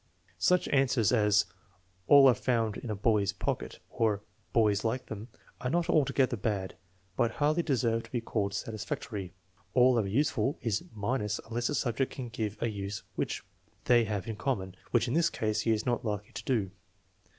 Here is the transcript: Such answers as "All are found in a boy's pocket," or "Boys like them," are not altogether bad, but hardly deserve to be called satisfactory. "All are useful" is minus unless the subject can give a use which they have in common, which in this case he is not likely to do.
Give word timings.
Such 0.39 0.67
answers 0.69 1.11
as 1.11 1.45
"All 2.07 2.27
are 2.27 2.33
found 2.33 2.75
in 2.77 2.89
a 2.89 2.95
boy's 2.95 3.33
pocket," 3.33 3.77
or 3.91 4.21
"Boys 4.51 4.83
like 4.83 5.05
them," 5.05 5.27
are 5.59 5.69
not 5.69 5.91
altogether 5.91 6.35
bad, 6.35 6.75
but 7.15 7.33
hardly 7.33 7.61
deserve 7.61 8.01
to 8.05 8.11
be 8.11 8.19
called 8.19 8.55
satisfactory. 8.55 9.31
"All 9.75 9.99
are 9.99 10.07
useful" 10.07 10.57
is 10.59 10.85
minus 10.95 11.39
unless 11.47 11.67
the 11.67 11.75
subject 11.75 12.13
can 12.15 12.29
give 12.29 12.57
a 12.63 12.67
use 12.67 13.03
which 13.13 13.43
they 13.85 14.05
have 14.05 14.25
in 14.25 14.37
common, 14.37 14.73
which 14.89 15.07
in 15.07 15.13
this 15.13 15.29
case 15.29 15.61
he 15.61 15.71
is 15.71 15.85
not 15.85 16.03
likely 16.03 16.31
to 16.31 16.43
do. 16.45 16.71